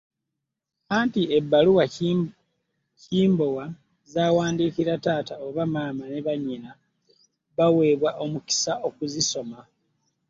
Anti 0.97 1.23
ebbaluwa 1.37 1.83
Kimbowa 3.03 3.65
z'awandiikira 4.11 4.93
Taata 5.03 5.33
oba 5.47 5.63
Maama 5.73 6.03
ne 6.07 6.19
bannyina 6.25 6.71
baweebwa 7.57 8.09
omukisa 8.23 8.71
okuzisomamu. 8.87 9.71